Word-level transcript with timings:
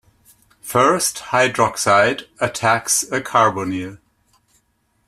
First, 0.63 1.17
hydroxide 1.29 2.23
attacks 2.39 3.03
a 3.11 3.21
carbonyl. 3.21 3.99